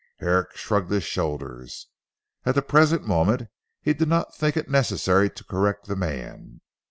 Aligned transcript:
Herrick 0.17 0.55
shrugged 0.55 0.89
his 0.89 1.03
shoulders. 1.03 1.85
At 2.43 2.55
the 2.55 2.63
present 2.63 3.05
moment 3.05 3.49
he 3.83 3.93
did 3.93 4.07
not 4.07 4.35
think 4.35 4.57
it 4.57 4.67
necessary 4.67 5.29
to 5.29 5.43
correct 5.43 5.85
the 5.85 5.95
man. 5.95 6.61